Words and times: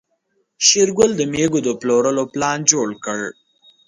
شېرګل 0.65 1.11
د 1.17 1.21
مېږو 1.33 1.59
د 1.63 1.69
پلورلو 1.79 2.23
پلان 2.33 2.59
جوړ 2.71 2.87
کړ. 3.05 3.19